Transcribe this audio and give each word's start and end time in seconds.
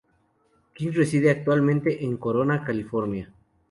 King 0.73 0.93
reside 0.93 1.29
actualmente 1.29 2.03
en 2.03 2.17
Corona, 2.17 2.63
California. 2.65 3.31